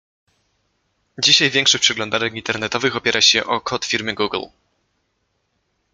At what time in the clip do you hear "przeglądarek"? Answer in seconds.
1.83-2.33